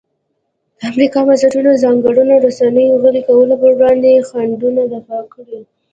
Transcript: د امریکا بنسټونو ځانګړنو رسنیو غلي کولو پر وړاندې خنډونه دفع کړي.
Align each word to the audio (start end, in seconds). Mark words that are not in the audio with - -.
د 0.77 0.79
امریکا 0.91 1.19
بنسټونو 1.27 1.71
ځانګړنو 1.83 2.35
رسنیو 2.47 2.99
غلي 3.03 3.21
کولو 3.29 3.53
پر 3.61 3.71
وړاندې 3.77 4.25
خنډونه 4.29 4.81
دفع 4.93 5.21
کړي. 5.33 5.59